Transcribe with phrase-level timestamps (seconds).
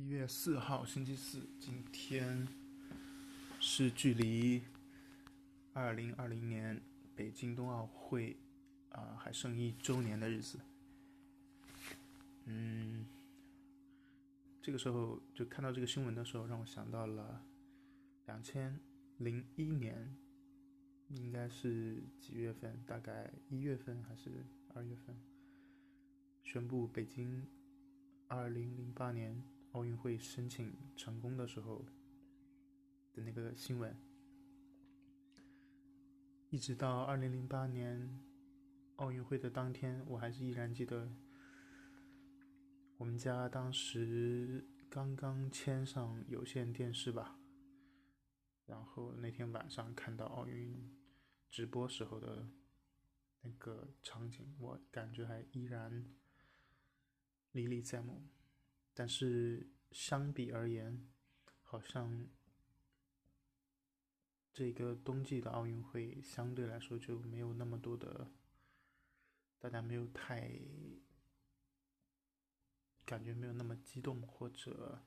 [0.00, 2.48] 一月四号，星期四，今天
[3.60, 4.62] 是距离
[5.74, 6.80] 二零二零年
[7.14, 8.34] 北京冬奥会
[8.88, 10.58] 啊还剩一周年的日子。
[12.46, 13.04] 嗯，
[14.62, 17.44] 这个时候就看到这个新闻的时候，让我想到了
[18.24, 18.80] 两千
[19.18, 20.16] 零一年，
[21.10, 22.82] 应该是几月份？
[22.86, 24.30] 大概一月份还是
[24.72, 25.14] 二月份？
[26.42, 27.46] 宣布北京
[28.28, 29.42] 二零零八年
[29.72, 31.84] 奥运会申请成功的时候
[33.12, 33.96] 的那个新闻，
[36.48, 38.20] 一直到二零零八年
[38.96, 41.10] 奥运会的当天，我还是依然记得，
[42.96, 47.38] 我们家当时刚刚签上有线电视吧，
[48.66, 50.96] 然后那天晚上看到奥运
[51.48, 52.48] 直播时候的
[53.42, 56.04] 那个场景，我感觉还依然。
[57.52, 58.22] 历历在目，
[59.00, 61.08] 但是相比而言，
[61.62, 62.28] 好像
[64.52, 68.30] 这个冬季的奥运会相对来说就没有那么多的，
[69.58, 70.50] 大家没有太
[73.06, 75.02] 感觉没有那么激动或者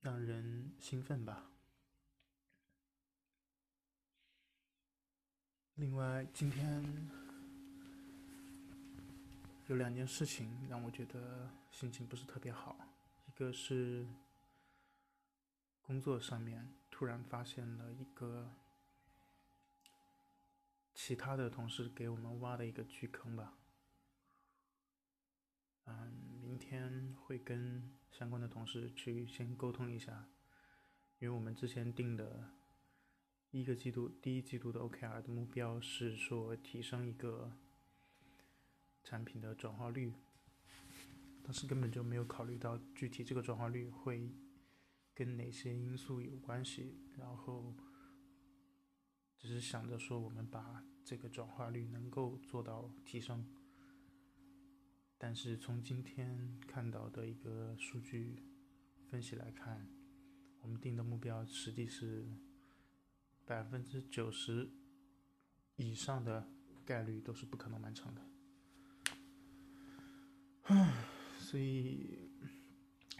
[0.00, 1.52] 让人兴奋吧。
[5.74, 7.21] 另外，今天。
[9.72, 12.76] 有两件事情让我觉得心情不是特别好，
[13.26, 14.06] 一个是
[15.80, 18.52] 工作上面突然发现了一个
[20.92, 23.54] 其他的同事给我们挖的一个巨坑吧。
[25.86, 30.28] 嗯，明天会跟相关的同事去先沟通一下，
[31.18, 32.50] 因为我们之前定的
[33.52, 37.50] 一个季度第一季度的 OKR 的目标是说提升一个。
[39.12, 40.10] 产品的转化率，
[41.42, 44.32] 当时根本就没有考虑到具体这个转化率会
[45.12, 47.74] 跟哪些因素有关系，然后
[49.36, 53.46] 只是想着说我们把这个转化率能够做到提升，
[55.18, 58.42] 但是从今天看到的一个数据
[59.10, 59.86] 分析来看，
[60.62, 62.26] 我们定的目标实际是
[63.44, 64.70] 百分之九十
[65.76, 66.48] 以上的
[66.86, 68.31] 概率都是不可能完成的。
[70.64, 71.04] 唉，
[71.40, 72.30] 所以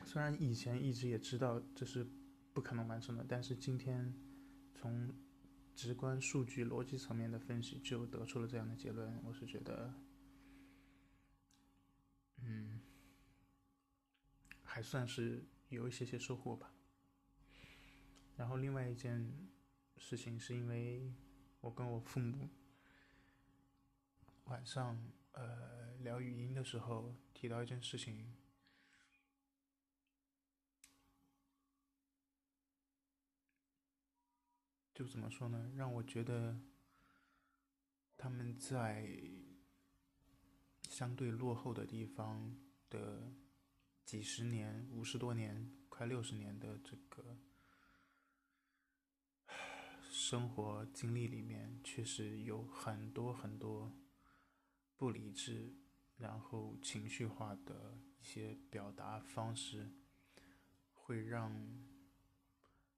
[0.04, 2.06] 虽然以前一直也知道这是
[2.52, 4.14] 不可能完成的，但是今天
[4.72, 5.12] 从
[5.74, 9.92] 直观数据逻辑层面的分析就得出了这样的结论，我是觉得，
[12.42, 12.80] 嗯，
[14.62, 16.72] 还算是有一些些收获吧。
[18.36, 19.48] 然后另外一件
[19.96, 21.12] 事情是因为
[21.60, 22.48] 我跟我父母
[24.44, 24.96] 晚上
[25.32, 27.12] 呃聊语音的时候。
[27.42, 28.32] 提到一件事情，
[34.94, 35.72] 就怎么说呢？
[35.74, 36.56] 让我觉得
[38.16, 39.20] 他们在
[40.88, 42.56] 相对落后的地方
[42.88, 43.32] 的
[44.04, 47.36] 几十年、五十多年、快六十年的这个
[50.08, 53.98] 生活经历里面，确实有很多很多
[54.96, 55.81] 不理智。
[56.18, 59.90] 然后情绪化的一些表达方式，
[60.94, 61.52] 会让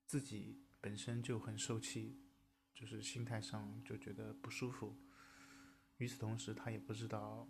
[0.06, 2.20] 自己本身就很受气，
[2.74, 4.98] 就是心态上就觉得不舒服。
[5.96, 7.48] 与此同时，他也不知道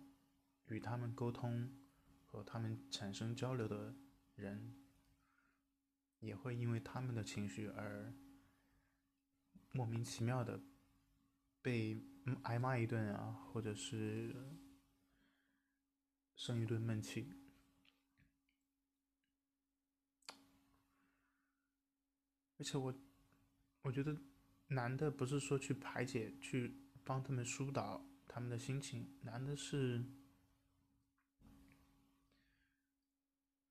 [0.67, 1.69] 与他们沟通
[2.25, 3.93] 和他们产生交流的
[4.35, 4.75] 人，
[6.19, 8.13] 也会因为他们的情绪而
[9.71, 10.61] 莫名其妙的
[11.61, 12.01] 被
[12.43, 14.33] 挨骂一顿啊，或者是。
[16.35, 17.33] 生一顿闷气，
[22.57, 22.93] 而且我，
[23.81, 24.15] 我觉得
[24.67, 30.05] 难的不是说去排解、去帮他们疏导他们的心情，难的是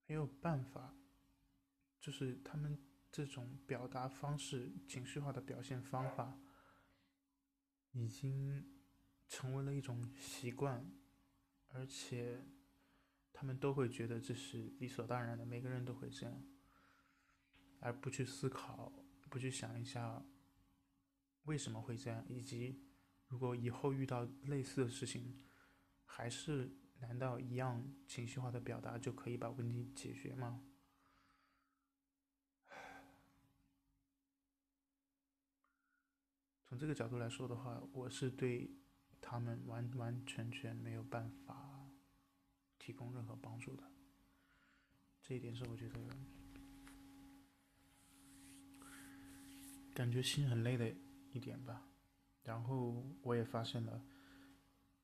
[0.07, 0.97] 没有办法，
[2.01, 2.79] 就是他们
[3.13, 6.41] 这种表达方式、情绪化的表现方法，
[7.93, 8.81] 已经
[9.29, 10.91] 成为了一种习惯。
[11.77, 12.41] 而且，
[13.33, 16.47] 他们都会觉得这是理所当然的，每个人都会这样，
[17.81, 18.93] 而不去思考，
[19.29, 20.25] 不去想一下
[21.43, 22.81] 为什么会这样，以及
[23.27, 25.43] 如果以后遇到类似的事情，
[26.05, 30.63] 还是难道一样情绪化的表达就可以把问题解决吗？
[36.65, 38.71] 从这个角度来说的话，我是对。
[39.21, 41.89] 他们完完全全没有办法
[42.79, 43.83] 提供任何帮助的。
[45.23, 45.99] 这一点是我觉得
[49.95, 50.95] 感觉心很累的
[51.33, 51.83] 一点吧。
[52.43, 54.03] 然后我也发现了，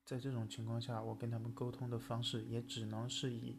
[0.04, 3.56] 在这种情况下，我跟他们沟通的方式也只能是以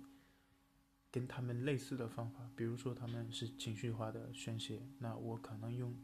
[1.09, 5.95] 跟他们类似的方法，比如说他们是情绪化的宣泄，那我可能用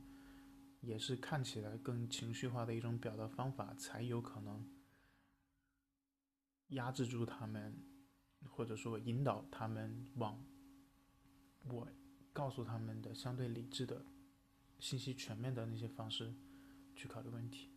[0.87, 4.65] 也是看起来更情绪化的一种表达方法，才有可能
[6.69, 7.77] 压制住他们，
[8.45, 10.43] 或者说引导他们往
[11.65, 11.87] 我
[12.31, 14.05] 告诉他们的相对理智的、
[14.79, 16.33] 信息全面的那些方式。
[16.99, 17.69] 去考虑问题，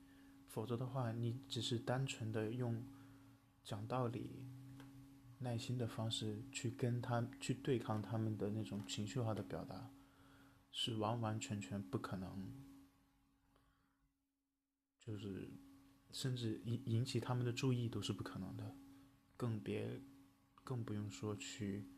[0.49, 2.83] 否则的话，你只是单纯的用
[3.63, 4.31] 讲道理、
[5.41, 9.91] 耐心的方式去跟他去对抗他们的那种情绪化的表达，
[10.73, 12.51] 是完完全全不可能，
[15.11, 15.51] 就是
[16.13, 18.77] 甚至引引起他们的注意都是不可能的，
[19.37, 20.01] 更别
[20.63, 21.89] 更不用说去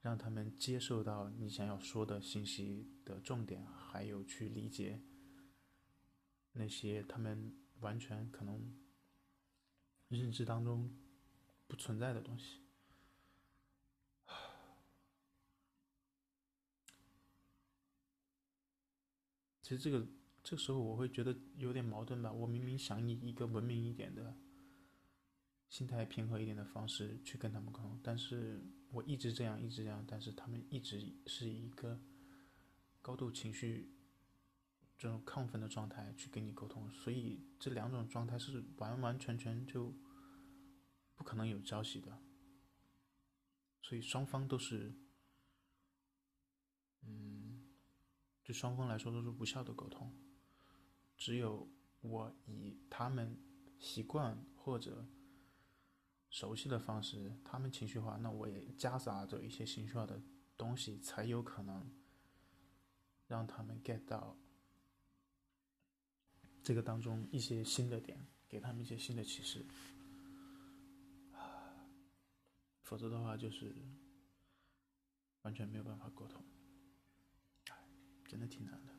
[0.00, 5.02] 让他们接受到你想要说的信息的重点，还有去理解。
[6.52, 8.72] 那些他们完全可能
[10.08, 10.96] 认知当中
[11.66, 12.62] 不存在的东西，
[19.60, 20.06] 其实这个
[20.48, 22.32] 这时候我会觉得有点矛盾吧。
[22.32, 24.34] 我明明想以一个文明一点的、
[25.68, 28.58] 心态平和一点的方式去跟他们沟通，但是
[28.90, 32.00] 我一直这样，一直这样，但是他们一直是一个
[33.02, 33.92] 高度情绪。
[34.96, 39.94] 这种亢奋的状态去跟你沟通，所以这两种状态是完完全全就
[41.14, 42.18] 不可能有交集的，
[43.82, 44.94] 所以双方都是，
[47.02, 47.68] 嗯，
[48.42, 50.10] 对双方来说都是无效的沟通。
[51.18, 51.68] 只有
[52.00, 53.36] 我以他们
[53.78, 55.04] 习惯或者
[56.30, 60.22] 熟悉的方式，他们情绪化，那我也夹杂着一些情绪化的
[60.56, 61.90] 东西，才有可能
[63.26, 64.36] 让他们 get 到。
[66.62, 69.64] 这个当中一些新的点，给他们一些新的启示，
[72.82, 73.74] 否则的话就是
[75.42, 76.42] 完全没有办法沟通，
[78.26, 78.97] 真的挺难的。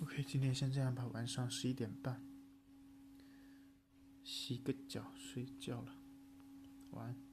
[0.00, 2.22] OK，今天先这样吧，晚上十一点半，
[4.22, 5.92] 洗个脚睡觉了，
[6.92, 7.27] 晚安。